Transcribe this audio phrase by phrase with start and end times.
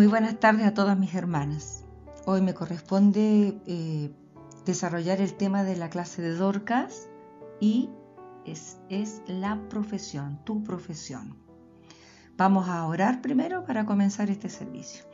[0.00, 1.84] Muy buenas tardes a todas mis hermanas.
[2.24, 4.10] Hoy me corresponde eh,
[4.64, 7.10] desarrollar el tema de la clase de Dorcas
[7.60, 7.90] y
[8.46, 11.36] es, es la profesión, tu profesión.
[12.38, 15.04] Vamos a orar primero para comenzar este servicio.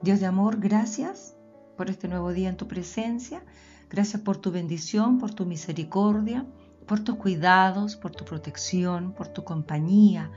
[0.00, 1.34] Dios de amor, gracias
[1.76, 3.44] por este nuevo día en tu presencia.
[3.90, 6.46] Gracias por tu bendición, por tu misericordia,
[6.86, 10.30] por tus cuidados, por tu protección, por tu compañía,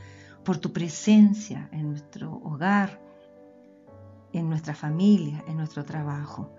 [0.43, 3.07] por tu presencia en nuestro hogar
[4.33, 6.51] en nuestra familia, en nuestro trabajo.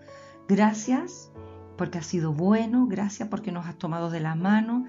[0.48, 1.30] Gracias
[1.77, 4.84] porque has sido bueno, gracias porque nos has tomado de la mano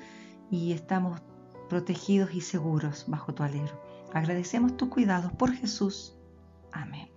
[0.49, 1.21] y estamos
[1.69, 3.81] protegidos y seguros bajo tu alero.
[4.13, 6.15] Agradecemos tus cuidados por Jesús.
[6.71, 7.09] Amén.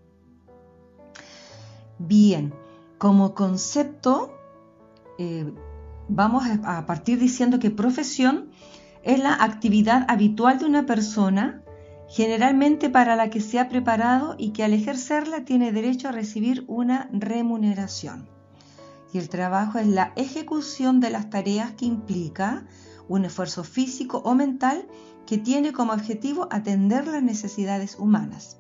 [1.99, 2.55] Bien,
[2.99, 4.33] como concepto,
[5.19, 5.53] eh,
[6.09, 8.51] vamos a partir diciendo que profesión
[9.03, 11.64] es la actividad habitual de una persona
[12.15, 16.65] generalmente para la que se ha preparado y que al ejercerla tiene derecho a recibir
[16.69, 18.29] una remuneración.
[19.13, 22.69] Y el trabajo es la ejecución de las tareas que implica
[23.09, 24.87] un esfuerzo físico o mental
[25.27, 28.59] que tiene como objetivo atender las necesidades humanas.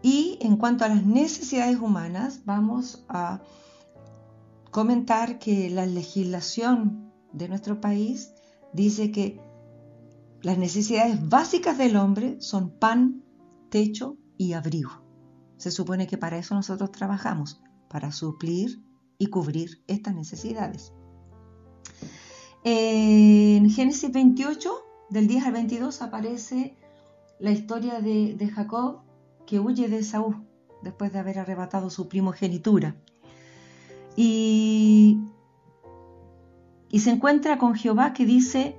[0.00, 3.40] Y en cuanto a las necesidades humanas, vamos a
[4.70, 8.30] comentar que la legislación de nuestro país
[8.72, 9.40] dice que
[10.44, 13.24] las necesidades básicas del hombre son pan,
[13.70, 14.90] techo y abrigo.
[15.56, 18.84] Se supone que para eso nosotros trabajamos, para suplir
[19.16, 20.92] y cubrir estas necesidades.
[22.62, 24.70] En Génesis 28,
[25.08, 26.76] del 10 al 22, aparece
[27.38, 29.00] la historia de, Jacob
[29.46, 30.46] que huye de Saúl
[30.82, 32.96] después de haber arrebatado su primogenitura.
[34.14, 35.20] Y,
[36.90, 38.76] y se encuentra con Jehová que dice,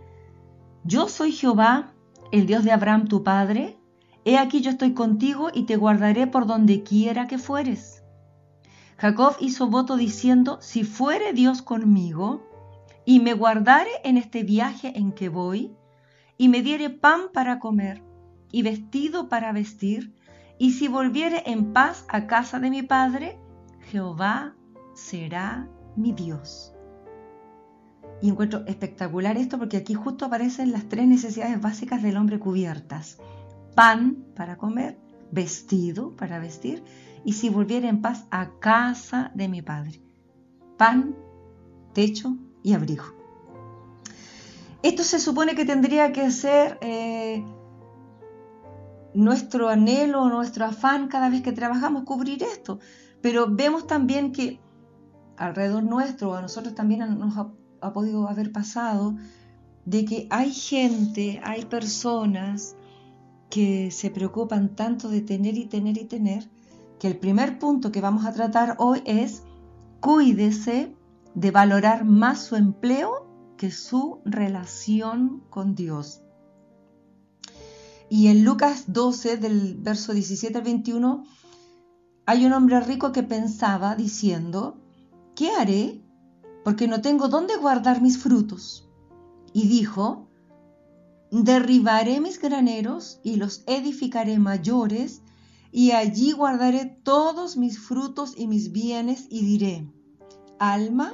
[0.85, 1.93] yo soy Jehová,
[2.31, 3.75] el Dios de Abraham tu padre.
[4.23, 8.03] He aquí yo estoy contigo y te guardaré por donde quiera que fueres.
[8.97, 12.47] Jacob hizo voto diciendo, si fuere Dios conmigo,
[13.03, 15.75] y me guardare en este viaje en que voy,
[16.37, 18.03] y me diere pan para comer,
[18.51, 20.13] y vestido para vestir,
[20.59, 23.39] y si volviere en paz a casa de mi padre,
[23.91, 24.55] Jehová
[24.93, 26.74] será mi Dios.
[28.21, 33.17] Y encuentro espectacular esto porque aquí justo aparecen las tres necesidades básicas del hombre cubiertas.
[33.75, 34.97] Pan para comer,
[35.31, 36.83] vestido para vestir
[37.25, 40.01] y si volviera en paz a casa de mi padre.
[40.77, 41.15] Pan,
[41.93, 43.05] techo y abrigo.
[44.83, 47.43] Esto se supone que tendría que ser eh,
[49.15, 52.79] nuestro anhelo, nuestro afán cada vez que trabajamos, cubrir esto.
[53.21, 54.59] Pero vemos también que
[55.37, 57.37] alrededor nuestro, a nosotros también nos
[57.81, 59.15] ha podido haber pasado
[59.85, 62.75] de que hay gente, hay personas
[63.49, 66.49] que se preocupan tanto de tener y tener y tener,
[66.99, 69.43] que el primer punto que vamos a tratar hoy es
[69.99, 70.95] cuídese
[71.35, 73.27] de valorar más su empleo
[73.57, 76.21] que su relación con Dios.
[78.09, 81.23] Y en Lucas 12, del verso 17 al 21,
[82.25, 84.77] hay un hombre rico que pensaba diciendo,
[85.35, 86.04] ¿qué haré
[86.65, 88.89] porque no tengo dónde guardar mis frutos.
[89.53, 90.27] Y dijo,
[91.29, 95.21] derribaré mis graneros y los edificaré mayores,
[95.71, 99.87] y allí guardaré todos mis frutos y mis bienes, y diré,
[100.57, 101.13] alma,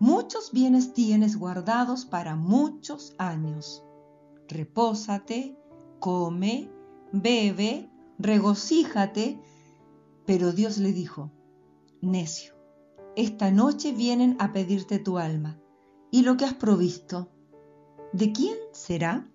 [0.00, 3.84] muchos bienes tienes guardados para muchos años.
[4.48, 5.54] Repósate,
[6.00, 6.72] come,
[7.12, 9.38] bebe, regocíjate.
[10.24, 11.30] Pero Dios le dijo,
[12.00, 12.57] necio
[13.18, 15.58] esta noche vienen a pedirte tu alma.
[16.12, 17.28] ¿Y lo que has provisto?
[18.12, 19.28] ¿De quién será?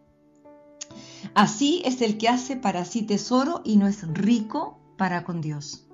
[1.33, 5.85] Así es el que hace para sí tesoro y no es rico para con Dios.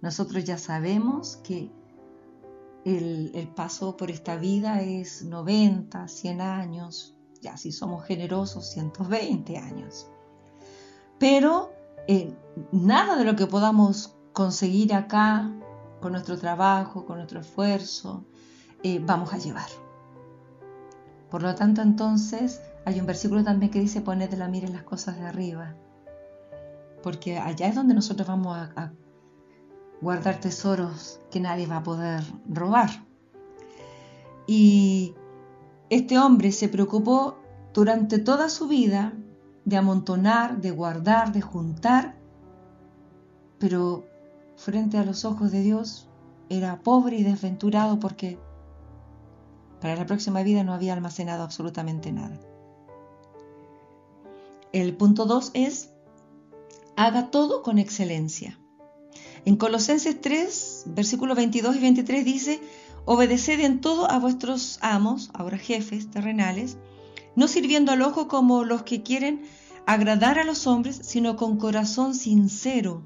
[0.00, 1.70] Nosotros ya sabemos que
[2.86, 10.06] el, paso por esta vida es 90, 100 años, ya si somos generosos, 120 años.
[11.18, 11.70] Pero
[12.08, 12.34] eh,
[12.72, 15.52] nada de lo que podamos conseguir acá
[16.02, 18.26] con nuestro trabajo, con nuestro esfuerzo,
[18.82, 19.68] eh, vamos a llevar.
[21.30, 24.82] Por lo tanto, entonces, hay un versículo también que dice, poned la mira en las
[24.82, 25.74] cosas de arriba,
[27.02, 28.92] porque allá es donde nosotros vamos a, a
[30.02, 32.90] guardar tesoros que nadie va a poder robar.
[34.46, 35.14] Y
[35.88, 37.38] este hombre se preocupó
[37.72, 39.14] durante toda su vida
[39.64, 42.16] de amontonar, de guardar, de juntar,
[43.58, 44.11] pero
[44.62, 46.08] frente a los ojos de Dios
[46.48, 48.38] era pobre y desventurado porque
[49.80, 52.38] para la próxima vida no había almacenado absolutamente nada.
[54.72, 55.90] El punto 2 es
[56.96, 58.58] haga todo con excelencia.
[59.44, 62.60] En Colosenses 3, versículos 22 y 23 dice,
[63.04, 66.76] obedeced en todo a vuestros amos, ahora jefes terrenales,
[67.34, 69.42] no sirviendo al ojo como los que quieren
[69.84, 73.02] agradar a los hombres, sino con corazón sincero,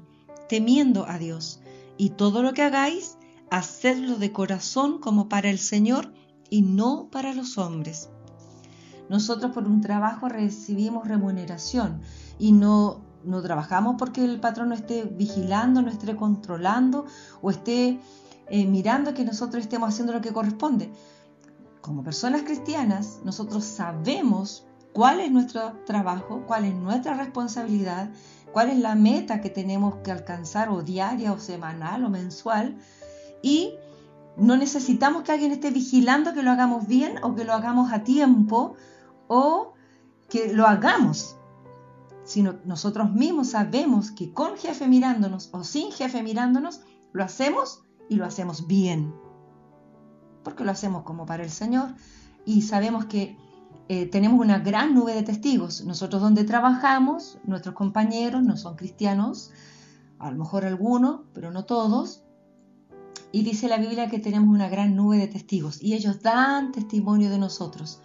[0.49, 1.59] temiendo a Dios.
[1.97, 3.17] Y todo lo que hagáis,
[3.49, 6.13] hacedlo de corazón como para el Señor
[6.49, 8.09] y no para los hombres.
[9.09, 12.01] Nosotros por un trabajo recibimos remuneración
[12.37, 17.05] y no, no trabajamos porque el patrón no esté vigilando, no esté controlando
[17.41, 17.99] o esté
[18.49, 20.91] eh, mirando que nosotros estemos haciendo lo que corresponde.
[21.81, 28.09] Como personas cristianas, nosotros sabemos cuál es nuestro trabajo, cuál es nuestra responsabilidad,
[28.57, 32.75] cuál es la meta que tenemos que alcanzar o diaria o semanal o mensual
[33.43, 33.75] y
[34.35, 38.03] no necesitamos que alguien esté vigilando que lo hagamos bien o que lo hagamos a
[38.03, 38.73] tiempo
[39.27, 39.75] o
[40.27, 41.37] que lo hagamos,
[42.23, 46.81] sino nosotros mismos sabemos que con jefe mirándonos o sin jefe mirándonos,
[47.13, 49.13] lo hacemos y lo hacemos bien.
[50.43, 51.89] Porque lo hacemos como para el Señor
[52.43, 53.37] y sabemos que
[53.89, 55.83] eh, tenemos una gran nube de testigos.
[55.85, 59.51] Nosotros donde trabajamos, nuestros compañeros no son cristianos,
[60.19, 62.23] a lo mejor algunos, pero no todos.
[63.31, 67.29] Y dice la Biblia que tenemos una gran nube de testigos y ellos dan testimonio
[67.29, 68.01] de nosotros.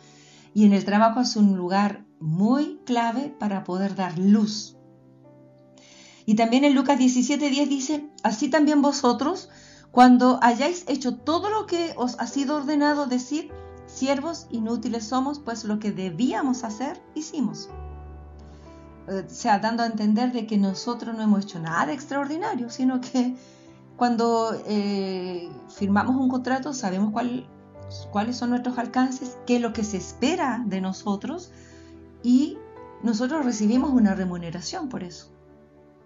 [0.55, 4.77] Y en el trabajo es un lugar muy clave para poder dar luz.
[6.27, 9.49] Y también en Lucas 17:10 dice, así también vosotros,
[9.91, 13.51] cuando hayáis hecho todo lo que os ha sido ordenado decir,
[13.95, 17.69] siervos inútiles somos, pues lo que debíamos hacer, hicimos.
[19.09, 23.01] Eh, o sea, dando a entender de que nosotros no hemos hecho nada extraordinario, sino
[23.01, 23.37] que
[23.97, 27.47] cuando eh, firmamos un contrato sabemos cuál,
[28.11, 31.51] cuáles son nuestros alcances, qué es lo que se espera de nosotros
[32.23, 32.59] y
[33.03, 35.29] nosotros recibimos una remuneración por eso.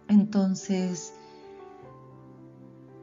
[0.09, 1.13] Entonces,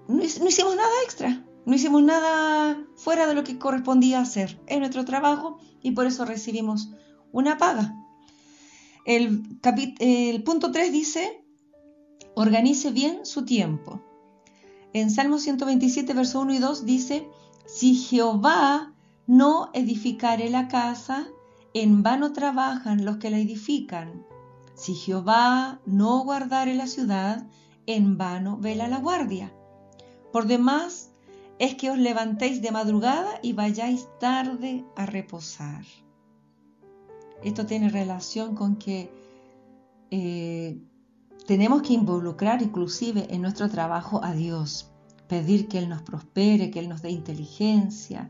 [0.07, 4.60] no, hicimos nada extra, no hicimos nada fuera de lo que correspondía hacer.
[4.68, 6.89] Es nuestro trabajo y por eso recibimos
[7.31, 7.95] una paga.
[9.06, 9.60] El,
[10.45, 11.44] punto 3 dice,
[12.36, 14.01] organice bien su tiempo.
[14.94, 17.27] En Salmo 127, verso 1 y 2 dice,
[17.65, 18.94] si Jehová
[19.25, 21.27] no edificare la casa,
[21.74, 24.25] en vano trabajan los que la edifican.
[24.75, 27.48] Si Jehová no guardare la ciudad,
[27.86, 29.54] en vano vela la guardia.
[30.31, 31.12] Por demás,
[31.63, 35.86] es que os levantéis de madrugada y vayáis tarde a reposar.
[37.42, 39.10] Esto tiene relación con que
[40.12, 40.77] eh,
[41.48, 44.92] tenemos que involucrar inclusive en nuestro trabajo a Dios
[45.30, 48.30] pedir que Él nos prospere, que Él nos dé inteligencia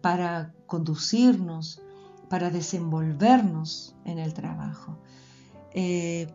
[0.00, 1.82] para conducirnos,
[2.30, 4.98] para desenvolvernos en el trabajo.
[5.74, 6.26] Eh,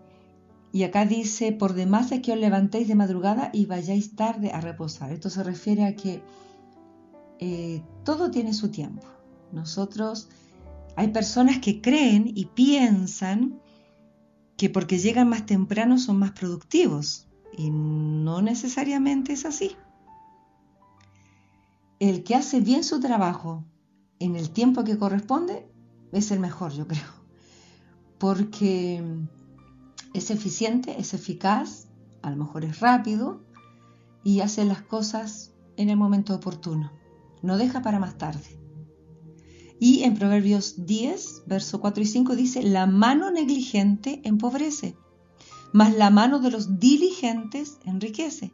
[0.71, 4.61] y acá dice, por demás es que os levantéis de madrugada y vayáis tarde a
[4.61, 5.11] reposar.
[5.11, 6.21] Esto se refiere a que
[7.39, 9.07] eh, todo tiene su tiempo.
[9.51, 10.29] Nosotros,
[10.95, 13.59] hay personas que creen y piensan
[14.57, 17.27] que porque llegan más temprano son más productivos.
[17.57, 19.75] Y no necesariamente es así
[21.99, 23.63] el que hace bien su trabajo
[24.19, 25.67] en el tiempo que corresponde
[26.11, 27.03] es el mejor, yo creo.
[28.17, 29.03] Porque
[30.17, 31.87] es eficiente, es eficaz,
[32.21, 33.41] a lo mejor es rápido
[34.23, 36.91] y hace las cosas en el momento oportuno.
[37.43, 38.59] No deja para más tarde.
[39.79, 44.97] Y en Proverbios 10, verso 4 y 5 dice, la mano negligente empobrece,
[45.71, 48.53] mas la mano de los diligentes enriquece.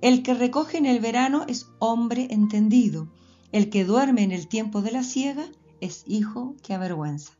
[0.00, 3.08] El que recoge en el verano es hombre entendido.
[3.52, 5.48] El que duerme en el tiempo de la siega
[5.80, 7.37] es hijo que avergüenza.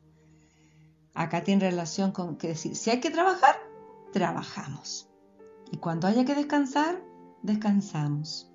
[1.19, 3.57] Acá tiene relación con que decir, si hay que trabajar,
[4.13, 5.09] trabajamos.
[5.69, 7.03] Y cuando haya que descansar,
[7.43, 8.49] descansamos.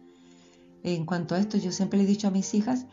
[0.83, 2.87] En cuanto a esto, yo siempre le he dicho a mis hijas,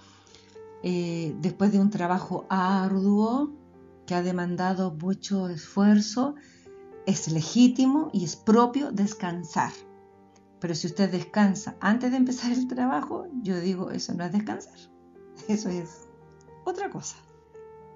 [0.83, 3.53] eh, después de un trabajo arduo
[4.05, 6.35] que ha demandado mucho esfuerzo,
[7.05, 9.71] es legítimo y es propio descansar.
[10.59, 14.77] Pero si usted descansa antes de empezar el trabajo, yo digo, eso no es descansar,
[15.47, 16.09] eso es
[16.65, 17.15] otra cosa.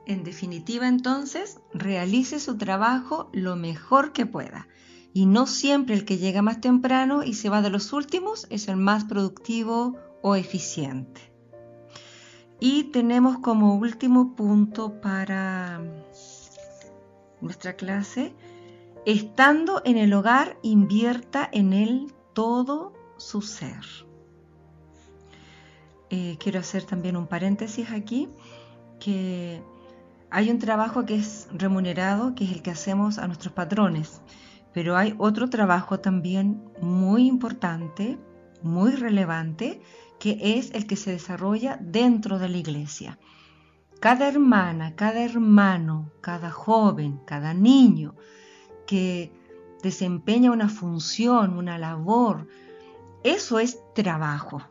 [0.06, 4.68] En definitiva, entonces, realice su trabajo lo mejor que pueda.
[5.14, 8.68] Y no siempre el que llega más temprano y se va de los últimos es
[8.68, 11.22] el más productivo o eficiente.
[12.60, 15.82] Y tenemos como último punto para
[17.42, 18.34] nuestra clase,
[19.06, 23.86] estando en el hogar, invierta en él todo su ser.
[26.10, 28.30] Eh, quiero hacer también un paréntesis aquí,
[29.00, 29.62] que
[30.36, 34.22] hay un trabajo que es remunerado, que es el que hacemos a nuestros patrones,
[34.74, 38.18] Pero hay otro trabajo también muy importante,
[38.62, 39.80] muy relevante,
[40.20, 43.18] que es el que se desarrolla dentro de la iglesia.
[44.02, 48.16] Cada hermana, cada hermano, cada joven, cada niño
[48.86, 49.32] que
[49.82, 52.50] desempeña una función, una labor,
[53.24, 54.62] eso es trabajo.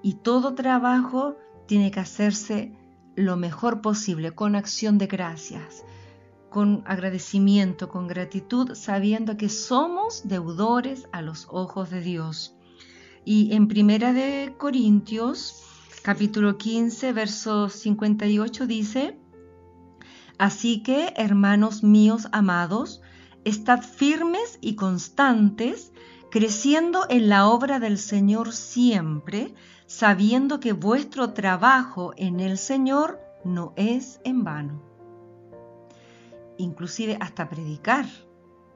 [0.00, 1.36] Y todo trabajo
[1.66, 2.79] tiene que hacerse
[3.20, 5.84] lo mejor posible, con acción de gracias,
[6.48, 12.56] con agradecimiento, con gratitud, sabiendo que somos deudores a los ojos de Dios.
[13.24, 15.62] Y en Primera de Corintios,
[16.02, 19.18] capítulo 15, verso 58 dice,
[20.38, 23.02] Así que, hermanos míos amados,
[23.44, 25.92] estad firmes y constantes,
[26.30, 29.54] creciendo en la obra del Señor siempre,
[29.86, 34.82] sabiendo que vuestro trabajo en el Señor no es en vano.
[36.58, 38.06] Inclusive hasta predicar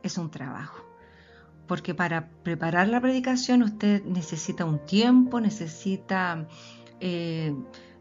[0.03, 0.85] es un trabajo
[1.67, 6.47] porque para preparar la predicación usted necesita un tiempo, necesita
[7.01, 7.55] eh,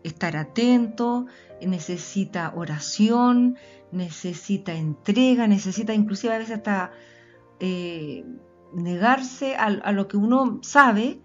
[0.04, 1.28] estar atento,
[1.62, 3.58] necesita oración,
[3.92, 6.92] necesita entrega, necesita inclusive a veces hasta
[7.60, 8.26] eh,
[8.74, 11.20] negarse a, lo que uno sabe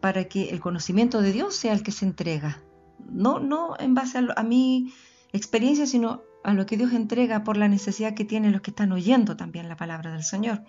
[0.00, 2.62] para que el conocimiento de Dios sea el que se entrega.
[3.10, 4.92] No, no en base a, mi
[5.32, 8.92] experiencia, sino a lo que Dios entrega por la necesidad que tienen los que están
[8.92, 10.62] oyendo también la palabra del Señor.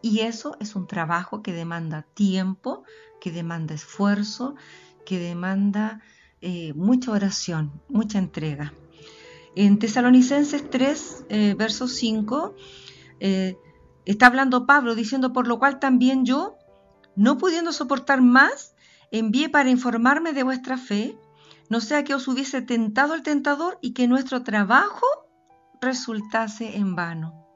[0.00, 2.84] Y eso es un trabajo que demanda tiempo,
[3.20, 4.54] que demanda esfuerzo,
[5.04, 6.00] que demanda
[6.40, 8.72] eh, mucha oración, mucha entrega.
[9.56, 12.54] En Tesalonicenses 3, eh, verso 5,
[13.18, 13.56] eh,
[14.12, 16.56] está hablando Pablo diciendo, por lo cual también yo,
[17.14, 18.74] no pudiendo soportar más,
[19.10, 21.18] envié para informarme de vuestra fe,
[21.68, 25.06] no sea que os hubiese tentado el tentador y que nuestro trabajo
[25.80, 27.46] resultase en vano.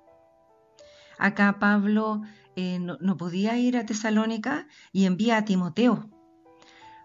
[1.19, 2.23] Acá Pablo
[2.57, 6.11] eh, no, podía ir a Tesalónica y envía a Timoteo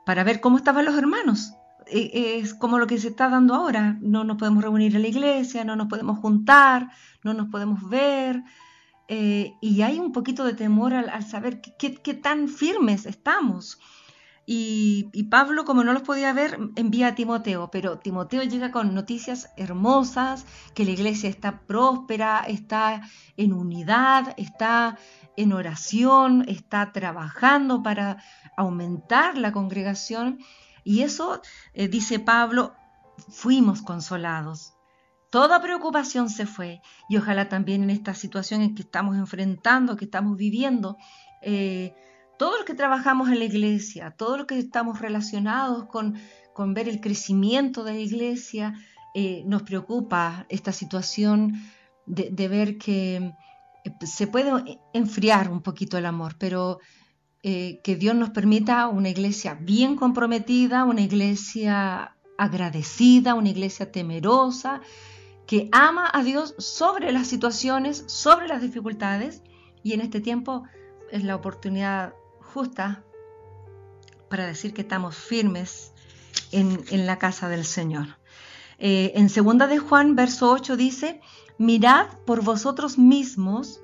[0.06, 1.54] para ver cómo estaban los hermanos.
[1.86, 3.98] Eh, es como lo que se está dando ahora.
[4.02, 6.90] No nos podemos reunir en la iglesia, no nos podemos juntar,
[7.24, 8.44] no nos podemos ver.
[9.08, 13.80] Eh, y hay un poquito de temor al, saber qué tan firmes estamos.
[14.50, 19.50] Y, Pablo, como no los podía ver, envía a Timoteo, pero Timoteo llega con noticias
[19.58, 23.02] hermosas, que la iglesia está próspera, está
[23.36, 24.98] en unidad, está
[25.36, 28.24] en oración, está trabajando para
[28.56, 30.40] aumentar la congregación.
[30.86, 31.42] Y eso,
[31.74, 32.74] eh, dice Pablo,
[33.28, 34.77] fuimos consolados.
[35.30, 40.06] Toda preocupación se fue y ojalá también en esta situación en que estamos enfrentando, que
[40.06, 40.98] estamos viviendo,
[41.42, 41.94] eh,
[42.40, 46.16] todos los que trabajamos en la iglesia, todos los que estamos relacionados con,
[46.74, 48.74] ver el crecimiento de la iglesia,
[49.14, 51.62] eh, nos preocupa esta situación
[52.06, 53.34] de, ver que
[53.84, 56.80] eh, se puede enfriar un poquito el amor, pero
[57.44, 64.82] que Dios nos permita una iglesia bien comprometida, una iglesia agradecida, una iglesia temerosa,
[65.48, 69.42] que ama a Dios sobre las situaciones, sobre las dificultades,
[69.82, 70.64] y en este tiempo
[71.10, 73.04] es la oportunidad justa
[74.30, 75.94] para decir que estamos firmes
[76.52, 78.18] en, la casa del Señor.
[78.78, 81.22] Eh, en segunda de Juan, verso 8 dice,
[81.58, 83.82] mirad por vosotros mismos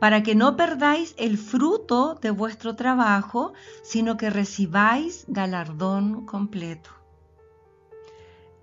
[0.00, 3.52] para que no perdáis el fruto de vuestro trabajo,
[3.82, 6.90] sino que recibáis galardón completo.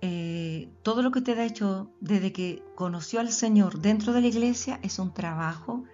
[0.04, 4.26] Eh, todo lo que usted ha hecho desde que conoció al Señor dentro de la
[4.26, 5.84] iglesia es un trabajo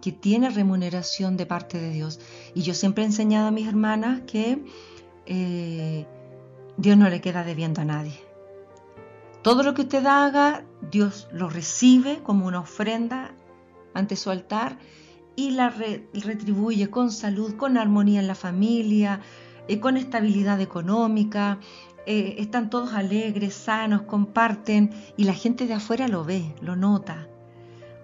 [0.00, 2.20] que tiene remuneración de parte de Dios.
[2.54, 4.64] Y yo siempre he enseñado a mis hermanas que
[5.26, 6.06] eh,
[6.76, 8.20] Dios no le queda debiendo a nadie.
[9.42, 13.34] Todo lo que usted haga, Dios lo recibe como una ofrenda
[13.94, 14.78] ante su altar
[15.34, 19.22] y la retribuye con salud, con armonía en la familia,
[19.68, 21.58] eh, con estabilidad económica.
[22.12, 27.28] Eh, están todos alegres, sanos, comparten y la gente de afuera lo ve, lo nota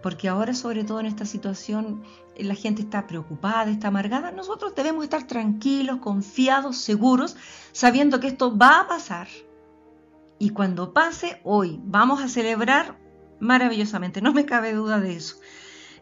[0.06, 2.04] porque ahora sobre todo en esta situación
[2.38, 7.34] la gente está preocupada, está amargada, nosotros debemos estar tranquilos, confiados, seguros,
[7.72, 9.26] sabiendo que esto va a pasar.
[10.38, 12.96] Y cuando pase, hoy vamos a celebrar
[13.40, 15.40] maravillosamente, no me cabe duda de eso.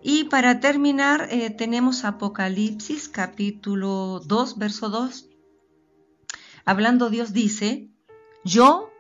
[0.02, 5.30] Y para terminar, eh, tenemos Apocalipsis capítulo 2, verso 2.
[6.66, 7.88] Hablando Dios dice,
[8.44, 8.90] yo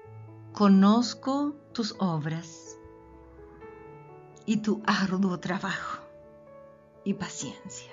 [0.52, 2.78] conozco tus obras
[4.46, 6.02] y tu arduo trabajo
[7.04, 7.92] y paciencia.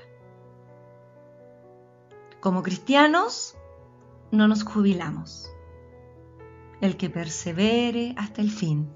[2.39, 3.55] Como cristianos,
[4.31, 5.51] no nos jubilamos.
[6.79, 8.89] El que persevere hasta el fin,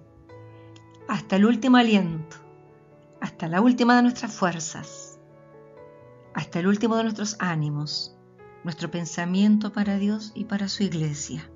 [1.09, 2.37] hasta el último aliento,
[3.19, 5.19] hasta la última de nuestras fuerzas,
[6.33, 8.15] hasta el último de nuestros ánimos,
[8.63, 11.49] nuestro pensamiento para Dios y para su iglesia.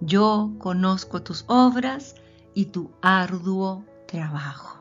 [0.00, 2.16] Yo conozco tus obras
[2.54, 4.80] y tu arduo trabajo.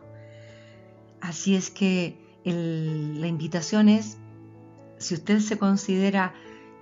[1.21, 4.17] Así es que la invitación es,
[4.97, 6.33] si usted se considera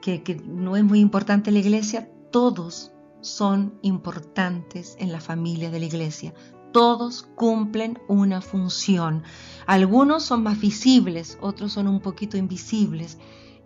[0.01, 5.85] que, no es muy importante la iglesia, todos son importantes en la familia de la
[5.85, 6.33] iglesia.
[6.73, 9.23] Todos cumplen una función.
[9.67, 13.19] Algunos son más visibles, otros son un poquito invisibles,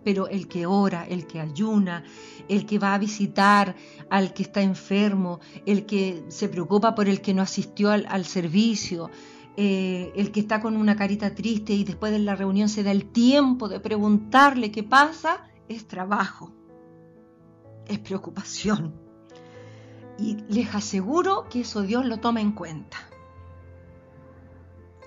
[0.06, 2.04] pero el que ora, el que ayuna,
[2.48, 3.74] el que va a visitar
[4.08, 9.10] al que está enfermo, el que se preocupa por el que no asistió al, servicio,
[9.56, 12.92] eh, el que está con una carita triste y después de la reunión se da
[12.92, 16.52] el tiempo de preguntarle qué pasa, es trabajo,
[17.88, 18.94] es preocupación.
[20.20, 22.98] Y les aseguro que eso Dios lo toma en cuenta.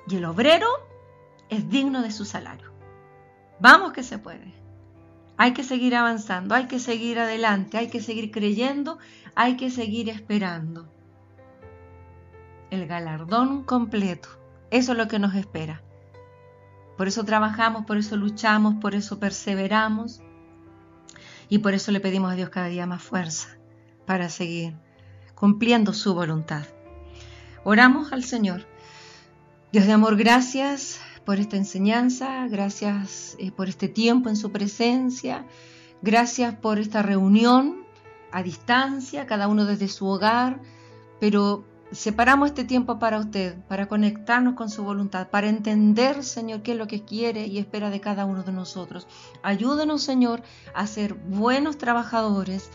[0.09, 0.67] Y el obrero
[1.47, 2.73] es digno de su salario.
[3.61, 4.59] Vamos que se puede.
[5.41, 8.97] Hay que seguir avanzando, hay que seguir adelante, hay que seguir creyendo,
[9.35, 10.91] hay que seguir esperando.
[12.71, 14.27] El galardón completo,
[14.69, 15.81] eso es lo que nos espera.
[16.97, 20.19] Por eso trabajamos, por eso luchamos, por eso perseveramos
[21.47, 23.47] y por eso le pedimos a Dios cada día más fuerza
[24.05, 24.75] para seguir
[25.35, 26.65] cumpliendo su voluntad.
[27.63, 28.67] Oramos al Señor.
[29.71, 35.45] Dios de amor, gracias por esta enseñanza, gracias eh, por este tiempo en su presencia,
[36.01, 37.83] gracias por esta reunión
[38.31, 40.59] a distancia, cada uno desde su hogar,
[41.19, 46.71] pero separamos este tiempo para usted, para conectarnos con su voluntad, para entender, Señor, qué
[46.71, 49.07] es lo que quiere y espera de cada uno de nosotros.
[49.43, 50.41] Ayúdenos, Señor,
[50.73, 52.71] a ser buenos trabajadores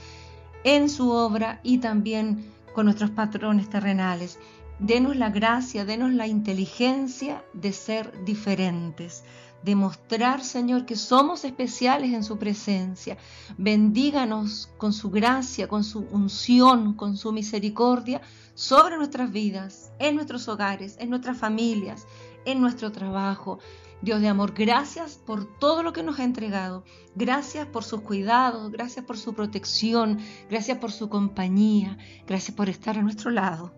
[0.63, 4.39] en su obra y también con nuestros patrones terrenales.
[4.81, 9.23] Denos la gracia, denos la inteligencia de ser diferentes,
[9.63, 13.17] de mostrar, Señor, que somos especiales en su presencia.
[13.57, 18.21] Bendíganos con su gracia, con su unción, con su misericordia
[18.55, 22.07] sobre nuestras vidas, en nuestros hogares, en nuestras familias,
[22.45, 23.61] en nuestro trabajo.
[24.03, 26.83] Dios de amor, gracias por todo lo que nos ha entregado.
[27.15, 30.19] Gracias por sus cuidados, gracias por su protección,
[30.51, 33.73] gracias por su compañía, gracias por estar a nuestro lado.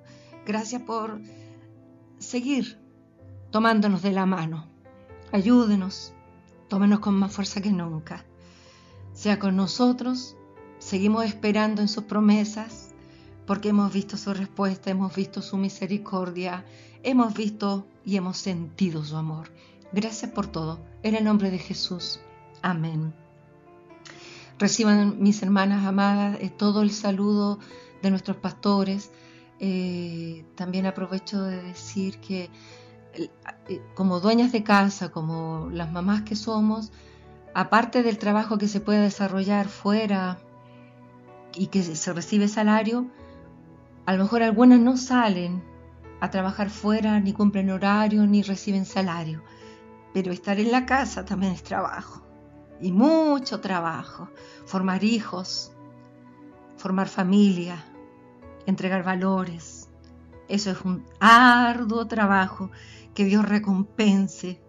[0.46, 1.20] Gracias por
[2.18, 2.78] seguir
[3.50, 4.68] tomándonos de la mano.
[5.32, 6.14] Ayúdenos,
[6.68, 8.24] tómenos con más fuerza que nunca.
[9.12, 10.36] Sea con nosotros,
[10.78, 12.94] seguimos esperando en sus promesas,
[13.44, 16.64] porque hemos visto su respuesta, hemos visto su misericordia,
[17.02, 19.50] hemos visto y hemos sentido su amor.
[19.92, 20.78] Gracias por todo.
[21.02, 22.20] En el nombre de Jesús.
[22.62, 23.12] Amén.
[24.60, 27.58] Reciban mis hermanas amadas eh, todo el saludo
[28.00, 29.10] de nuestros pastores
[29.58, 32.50] eh, también aprovecho de decir que
[33.14, 33.30] eh,
[33.94, 36.92] como dueñas de casa, como las mamás que somos,
[37.54, 40.38] aparte del trabajo que se puede desarrollar fuera
[41.54, 43.06] y que se recibe salario,
[44.04, 45.62] a lo mejor algunas no salen
[46.20, 49.42] a trabajar fuera, ni cumplen horario, ni reciben salario.
[50.12, 52.22] Pero estar en la casa también es trabajo.
[52.80, 54.28] Y mucho trabajo.
[54.66, 55.72] Formar hijos,
[56.76, 57.84] formar familia,
[58.66, 59.88] entregar valores.
[60.48, 62.70] Eso es un arduo trabajo
[63.14, 64.60] que Dios recompense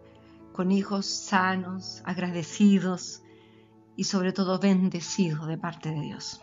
[0.53, 3.21] con hijos sanos, agradecidos
[3.95, 6.41] y sobre todo bendecidos de parte de Dios.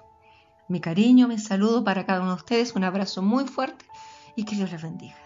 [0.69, 3.87] Mi cariño, mi saludo para cada uno de ustedes, un abrazo muy fuerte
[4.37, 5.24] y que Dios les bendiga.